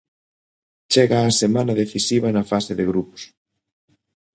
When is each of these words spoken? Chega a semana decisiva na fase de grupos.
Chega 0.93 1.17
a 1.23 1.31
semana 1.41 1.77
decisiva 1.81 2.27
na 2.31 2.43
fase 2.51 2.71
de 2.79 2.85
grupos. 2.91 3.21